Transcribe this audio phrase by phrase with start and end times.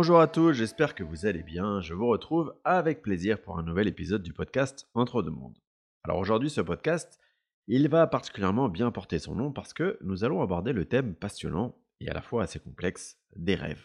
[0.00, 1.82] Bonjour à tous, j'espère que vous allez bien.
[1.82, 5.58] Je vous retrouve avec plaisir pour un nouvel épisode du podcast Entre deux mondes.
[6.04, 7.20] Alors aujourd'hui, ce podcast,
[7.68, 11.76] il va particulièrement bien porter son nom parce que nous allons aborder le thème passionnant
[12.00, 13.84] et à la fois assez complexe des rêves.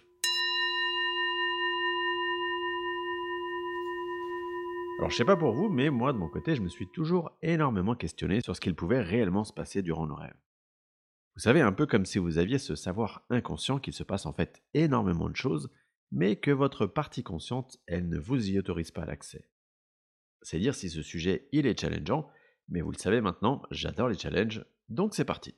[4.99, 7.37] Alors je sais pas pour vous, mais moi de mon côté, je me suis toujours
[7.41, 10.39] énormément questionné sur ce qu'il pouvait réellement se passer durant nos rêves.
[11.35, 14.31] Vous savez, un peu comme si vous aviez ce savoir inconscient qu'il se passe en
[14.31, 15.69] fait énormément de choses,
[16.11, 19.49] mais que votre partie consciente, elle ne vous y autorise pas l'accès.
[20.41, 22.29] C'est dire si ce sujet, il est challengeant,
[22.69, 25.55] mais vous le savez maintenant, j'adore les challenges, donc c'est parti.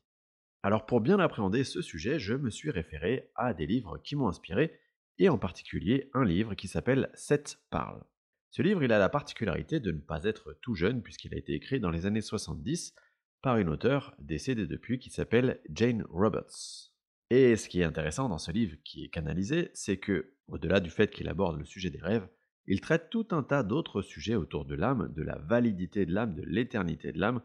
[0.63, 4.27] Alors pour bien appréhender ce sujet, je me suis référé à des livres qui m'ont
[4.27, 4.79] inspiré,
[5.19, 8.03] et en particulier un livre qui s'appelle Sept parle.
[8.52, 11.53] Ce livre, il a la particularité de ne pas être tout jeune puisqu'il a été
[11.53, 12.94] écrit dans les années 70
[13.41, 16.94] par une auteure décédée depuis qui s'appelle Jane Roberts.
[17.30, 20.89] Et ce qui est intéressant dans ce livre qui est canalisé, c'est que, au-delà du
[20.89, 22.28] fait qu'il aborde le sujet des rêves,
[22.67, 26.36] il traite tout un tas d'autres sujets autour de l'âme, de la validité de l'âme,
[26.36, 27.42] de l'éternité de l'âme,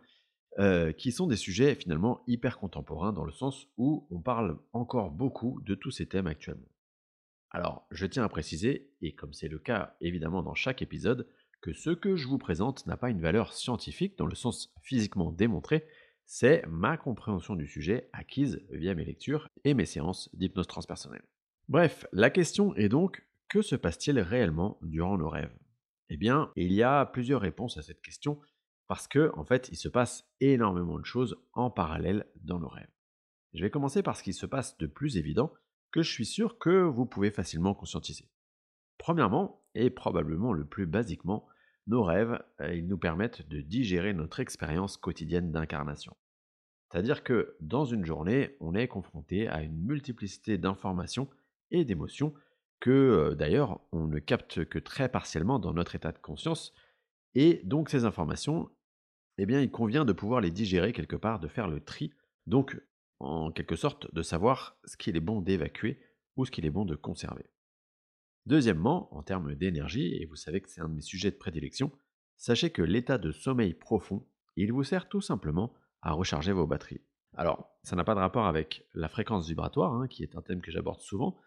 [0.59, 5.11] euh, qui sont des sujets finalement hyper contemporains dans le sens où on parle encore
[5.11, 6.69] beaucoup de tous ces thèmes actuellement.
[7.51, 11.29] Alors, je tiens à préciser, et comme c'est le cas évidemment dans chaque épisode,
[11.63, 15.33] que ce que je vous présente n'a pas une valeur scientifique dans le sens physiquement
[15.33, 15.87] démontré,
[16.35, 21.27] c'est ma compréhension du sujet acquise via mes lectures et mes séances d'hypnose transpersonnelle.
[21.69, 25.55] Bref, la question est donc, que se passe-t-il réellement durant nos rêves?
[26.09, 28.41] Eh bien, il y a plusieurs réponses à cette question,
[28.89, 32.91] parce que, en fait, il se passe énormément de choses en parallèle dans nos rêves.
[33.53, 35.53] Je vais commencer par ce qui se passe de plus évident,
[35.91, 38.31] que je suis sûr que vous pouvez facilement conscientiser.
[38.97, 41.47] Premièrement, et probablement le plus basiquement,
[41.87, 46.17] nos rêves, euh, ils nous permettent de digérer notre expérience quotidienne d'incarnation.
[46.93, 51.27] C'est-à-dire que dans une journée, on est confronté à une multiplicité d'informations
[51.71, 52.35] et d'émotions
[52.81, 56.75] que euh, d'ailleurs on ne capte que très partiellement dans notre état de conscience.
[57.35, 58.69] Et donc ces informations,
[59.39, 62.13] eh bien il convient de pouvoir les digérer quelque part, de faire le tri.
[62.47, 62.79] Donc
[63.21, 65.99] en quelque sorte de savoir ce qu'il est bon d'évacuer
[66.37, 67.47] ou ce qu'il est bon de conserver.
[68.45, 71.91] Deuxièmement, en termes d'énergie, et vous savez que c'est un de mes sujets de prédilection,
[72.37, 74.27] sachez que l'état de sommeil profond,
[74.57, 77.01] il vous sert tout simplement à recharger vos batteries.
[77.35, 80.61] Alors, ça n'a pas de rapport avec la fréquence vibratoire, hein, qui est un thème
[80.61, 81.41] que j'aborde souvent,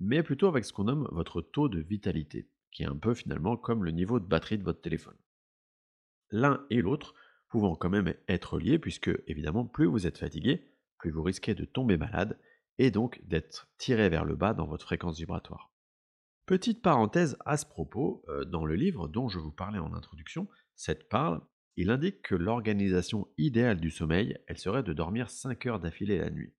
[0.00, 3.56] mais plutôt avec ce qu'on nomme votre taux de vitalité, qui est un peu finalement
[3.56, 5.16] comme le niveau de batterie de votre téléphone.
[6.30, 7.14] L'un et l'autre
[7.48, 11.64] pouvant quand même être liés, puisque évidemment, plus vous êtes fatigué, plus vous risquez de
[11.64, 12.38] tomber malade
[12.78, 15.70] et donc d'être tiré vers le bas dans votre fréquence vibratoire.
[16.46, 20.48] Petite parenthèse à ce propos, euh, dans le livre dont je vous parlais en introduction,
[20.74, 21.40] cette parle,
[21.76, 26.30] il indique que l'organisation idéale du sommeil, elle serait de dormir 5 heures d'affilée la
[26.30, 26.52] nuit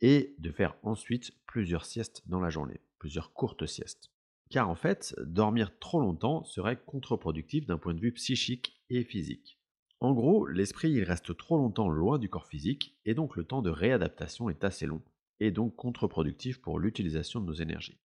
[0.00, 4.10] et de faire ensuite plusieurs siestes dans la journée, plusieurs courtes siestes.
[4.50, 9.58] Car en fait, dormir trop longtemps serait contre-productif d'un point de vue psychique et physique.
[10.00, 13.70] En gros, l'esprit reste trop longtemps loin du corps physique et donc le temps de
[13.70, 15.02] réadaptation est assez long
[15.40, 17.98] et donc contre-productif pour l'utilisation de nos énergies.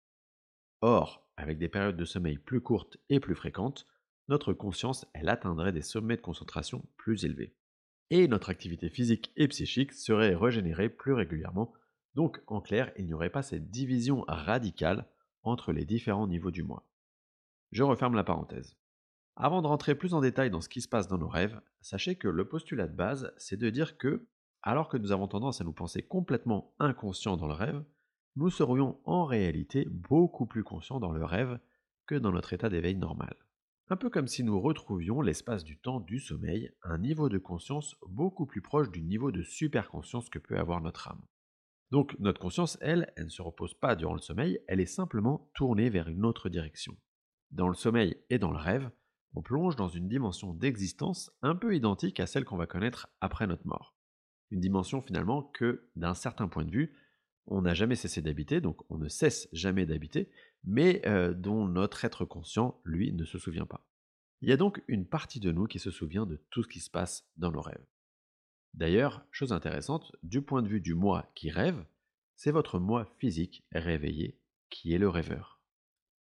[0.81, 3.85] Or, avec des périodes de sommeil plus courtes et plus fréquentes,
[4.29, 7.55] notre conscience elle atteindrait des sommets de concentration plus élevés.
[8.11, 11.73] Et notre activité physique et psychique serait régénérée plus régulièrement,
[12.13, 15.07] donc en clair, il n'y aurait pas cette division radicale
[15.43, 16.87] entre les différents niveaux du moi.
[17.71, 18.77] Je referme la parenthèse.
[19.35, 22.15] Avant de rentrer plus en détail dans ce qui se passe dans nos rêves, sachez
[22.15, 24.27] que le postulat de base, c'est de dire que,
[24.61, 27.83] alors que nous avons tendance à nous penser complètement inconscients dans le rêve,
[28.35, 31.59] nous serions en réalité beaucoup plus conscients dans le rêve
[32.05, 33.35] que dans notre état d'éveil normal.
[33.91, 37.95] Un peu comme si nous retrouvions l'espace du temps du sommeil, un niveau de conscience
[38.07, 41.25] beaucoup plus proche du niveau de superconscience que peut avoir notre âme.
[41.89, 45.49] Donc notre conscience, elle, elle ne se repose pas durant le sommeil, elle est simplement
[45.55, 46.95] tournée vers une autre direction.
[47.49, 48.91] Dans le sommeil et dans le rêve,
[49.33, 53.47] on plonge dans une dimension d'existence un peu identique à celle qu'on va connaître après
[53.47, 53.95] notre mort.
[54.51, 56.95] Une dimension finalement que, d'un certain point de vue,
[57.47, 60.29] on n'a jamais cessé d'habiter, donc on ne cesse jamais d'habiter,
[60.63, 63.88] mais euh, dont notre être conscient, lui, ne se souvient pas.
[64.41, 66.79] Il y a donc une partie de nous qui se souvient de tout ce qui
[66.79, 67.85] se passe dans nos rêves.
[68.73, 71.85] D'ailleurs, chose intéressante, du point de vue du moi qui rêve,
[72.35, 74.39] c'est votre moi physique réveillé
[74.69, 75.59] qui est le rêveur.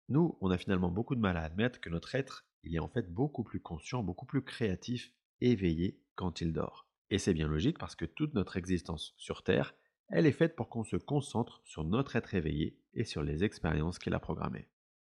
[0.08, 2.88] Nous, on a finalement beaucoup de mal à admettre que notre être il est en
[2.88, 6.86] fait beaucoup plus conscient, beaucoup plus créatif, éveillé quand il dort.
[7.10, 9.74] Et c'est bien logique parce que toute notre existence sur Terre,
[10.08, 13.98] elle est faite pour qu'on se concentre sur notre être éveillé et sur les expériences
[13.98, 14.68] qu'il a programmées.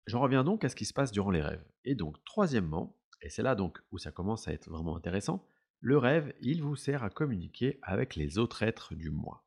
[0.07, 1.65] J'en reviens donc à ce qui se passe durant les rêves.
[1.85, 5.49] Et donc, troisièmement, et c'est là donc où ça commence à être vraiment intéressant,
[5.81, 9.45] le rêve, il vous sert à communiquer avec les autres êtres du moi.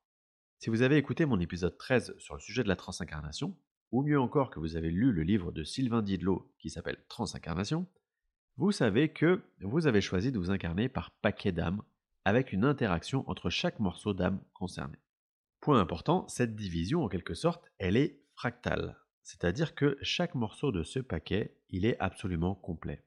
[0.59, 3.55] Si vous avez écouté mon épisode 13 sur le sujet de la transincarnation,
[3.91, 7.85] ou mieux encore que vous avez lu le livre de Sylvain Didlot qui s'appelle Transincarnation,
[8.57, 11.81] vous savez que vous avez choisi de vous incarner par paquet d'âmes,
[12.23, 14.97] avec une interaction entre chaque morceau d'âme concerné.
[15.59, 20.83] Point important, cette division en quelque sorte, elle est fractale, c'est-à-dire que chaque morceau de
[20.83, 23.04] ce paquet, il est absolument complet.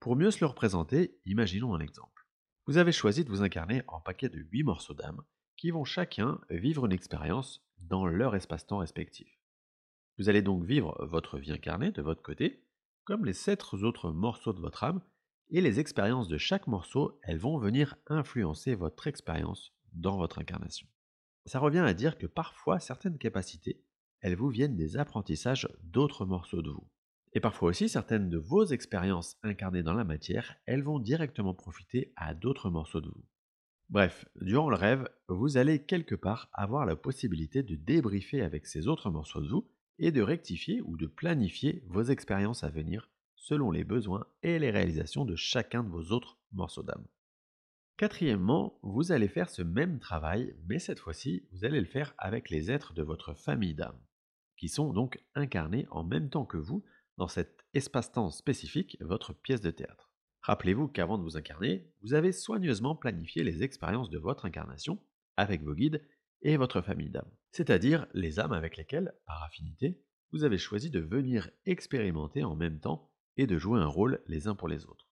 [0.00, 2.26] Pour mieux se le représenter, imaginons un exemple.
[2.66, 5.22] Vous avez choisi de vous incarner en paquet de 8 morceaux d'âme
[5.58, 9.28] qui vont chacun vivre une expérience dans leur espace-temps respectif.
[10.18, 12.64] Vous allez donc vivre votre vie incarnée de votre côté,
[13.04, 15.02] comme les sept autres morceaux de votre âme,
[15.50, 20.86] et les expériences de chaque morceau, elles vont venir influencer votre expérience dans votre incarnation.
[21.44, 23.82] Ça revient à dire que parfois certaines capacités,
[24.20, 26.86] elles vous viennent des apprentissages d'autres morceaux de vous.
[27.32, 32.12] Et parfois aussi certaines de vos expériences incarnées dans la matière, elles vont directement profiter
[32.16, 33.24] à d'autres morceaux de vous.
[33.90, 38.86] Bref, durant le rêve, vous allez quelque part avoir la possibilité de débriefer avec ces
[38.86, 43.70] autres morceaux de vous et de rectifier ou de planifier vos expériences à venir selon
[43.70, 47.06] les besoins et les réalisations de chacun de vos autres morceaux d'âme.
[47.96, 52.50] Quatrièmement, vous allez faire ce même travail, mais cette fois-ci, vous allez le faire avec
[52.50, 53.98] les êtres de votre famille d'âme,
[54.58, 56.84] qui sont donc incarnés en même temps que vous
[57.16, 60.10] dans cet espace-temps spécifique, votre pièce de théâtre.
[60.42, 64.98] Rappelez-vous qu'avant de vous incarner, vous avez soigneusement planifié les expériences de votre incarnation
[65.36, 66.06] avec vos guides
[66.42, 70.00] et votre famille d'âmes, c'est-à-dire les âmes avec lesquelles, par affinité,
[70.32, 74.46] vous avez choisi de venir expérimenter en même temps et de jouer un rôle les
[74.46, 75.08] uns pour les autres.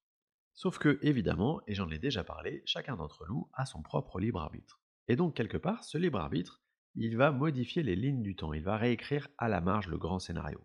[0.54, 4.40] Sauf que, évidemment, et j'en ai déjà parlé, chacun d'entre nous a son propre libre
[4.40, 4.80] arbitre.
[5.08, 6.62] Et donc, quelque part, ce libre arbitre,
[6.96, 10.18] il va modifier les lignes du temps, il va réécrire à la marge le grand
[10.18, 10.60] scénario.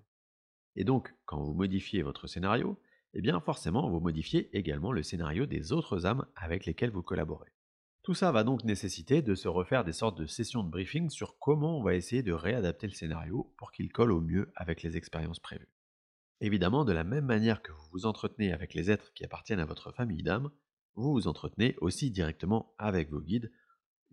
[0.77, 2.79] Et donc, quand vous modifiez votre scénario,
[3.13, 7.51] eh bien forcément, vous modifiez également le scénario des autres âmes avec lesquelles vous collaborez.
[8.03, 11.37] Tout ça va donc nécessiter de se refaire des sortes de sessions de briefing sur
[11.37, 14.95] comment on va essayer de réadapter le scénario pour qu'il colle au mieux avec les
[14.95, 15.69] expériences prévues.
[16.39, 19.65] Évidemment, de la même manière que vous vous entretenez avec les êtres qui appartiennent à
[19.65, 20.49] votre famille d'âmes,
[20.95, 23.51] vous vous entretenez aussi directement avec vos guides,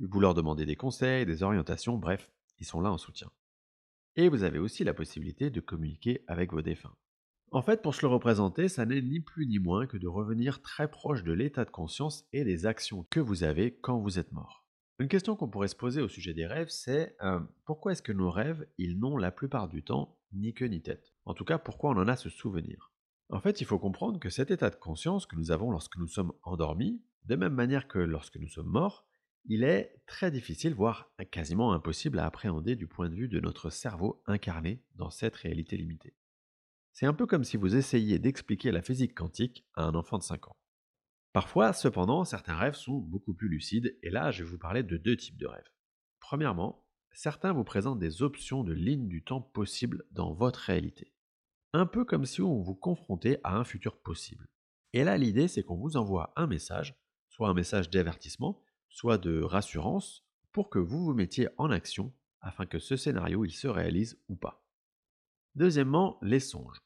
[0.01, 3.31] vous leur demandez des conseils, des orientations, bref, ils sont là en soutien.
[4.17, 6.95] Et vous avez aussi la possibilité de communiquer avec vos défunts.
[7.51, 10.61] En fait, pour se le représenter, ça n'est ni plus ni moins que de revenir
[10.61, 14.33] très proche de l'état de conscience et des actions que vous avez quand vous êtes
[14.33, 14.67] mort.
[14.99, 18.13] Une question qu'on pourrait se poser au sujet des rêves, c'est euh, pourquoi est-ce que
[18.13, 21.15] nos rêves, ils n'ont la plupart du temps ni queue ni tête?
[21.25, 22.93] En tout cas, pourquoi on en a ce souvenir?
[23.31, 26.09] En fait, il faut comprendre que cet état de conscience que nous avons lorsque nous
[26.09, 29.08] sommes endormis, de même manière que lorsque nous sommes morts,
[29.49, 33.71] il est très difficile, voire quasiment impossible à appréhender du point de vue de notre
[33.71, 36.15] cerveau incarné dans cette réalité limitée.
[36.93, 40.23] C'est un peu comme si vous essayiez d'expliquer la physique quantique à un enfant de
[40.23, 40.57] 5 ans.
[41.33, 44.99] Parfois, cependant, certains rêves sont beaucoup plus lucides, et là, je vais vous parler de
[44.99, 45.71] deux types de rêves.
[46.21, 51.15] Premièrement, certains vous présentent des options de lignes du temps possibles dans votre réalité.
[51.73, 54.47] Un peu comme si on vous confrontait à un futur possible.
[54.93, 56.99] Et là, l'idée, c'est qu'on vous envoie un message,
[57.29, 62.67] soit un message d'avertissement, soit de rassurance, pour que vous vous mettiez en action afin
[62.67, 64.65] que ce scénario se réalise ou pas.
[65.55, 66.83] Deuxièmement, les songes.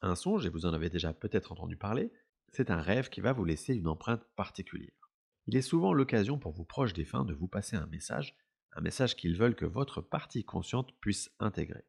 [0.00, 2.12] Un songe, et vous en avez déjà peut-être entendu parler,
[2.52, 5.10] c'est un rêve qui va vous laisser une empreinte particulière.
[5.46, 8.36] Il est souvent l'occasion pour vos proches défunts de vous passer un message,
[8.72, 11.84] un message qu'ils veulent que votre partie consciente puisse intégrer.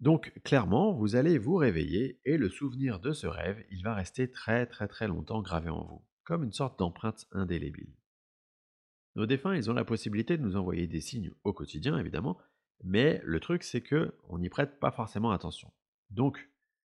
[0.00, 4.30] Donc clairement, vous allez vous réveiller et le souvenir de ce rêve, il va rester
[4.30, 7.94] très très très longtemps gravé en vous, comme une sorte d'empreinte indélébile.
[9.16, 12.38] Nos défunts, ils ont la possibilité de nous envoyer des signes au quotidien, évidemment,
[12.82, 15.72] mais le truc, c'est que on n'y prête pas forcément attention.
[16.10, 16.48] Donc,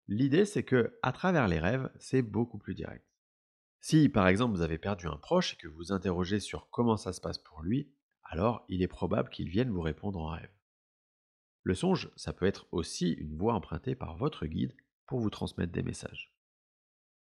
[0.07, 3.07] L'idée, c'est que, à travers les rêves, c'est beaucoup plus direct.
[3.81, 7.13] Si, par exemple, vous avez perdu un proche et que vous interrogez sur comment ça
[7.13, 7.91] se passe pour lui,
[8.23, 10.51] alors il est probable qu'il vienne vous répondre en rêve.
[11.63, 14.75] Le songe, ça peut être aussi une voix empruntée par votre guide
[15.07, 16.35] pour vous transmettre des messages.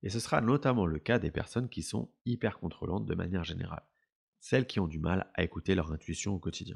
[0.01, 3.85] Et ce sera notamment le cas des personnes qui sont hyper contrôlantes de manière générale,
[4.43, 6.75] celles qui ont du mal à écouter leur intuition au quotidien.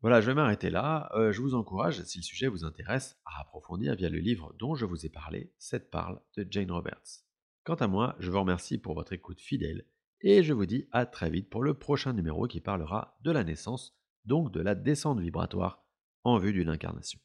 [0.00, 1.08] Voilà, je vais m'arrêter là.
[1.14, 4.74] Euh, je vous encourage, si le sujet vous intéresse, à approfondir via le livre dont
[4.74, 7.22] je vous ai parlé, Cette parle de Jane Roberts.
[7.62, 9.86] Quant à moi, je vous remercie pour votre écoute fidèle
[10.20, 13.44] et je vous dis à très vite pour le prochain numéro qui parlera de la
[13.44, 15.86] naissance, donc de la descente vibratoire
[16.24, 17.20] en vue d'une incarnation.